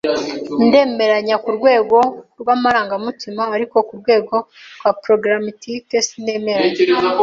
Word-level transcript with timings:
Ndemeranya 0.67 1.35
kurwego 1.43 1.97
rwamarangamutima, 2.41 3.43
ariko 3.55 3.75
kurwego 3.89 4.35
rwa 4.79 4.91
pragmatique 5.01 5.97
sinemeranya. 6.07 6.79